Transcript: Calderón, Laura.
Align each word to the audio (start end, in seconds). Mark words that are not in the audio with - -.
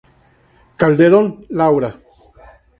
Calderón, 0.81 1.25
Laura. 1.59 1.89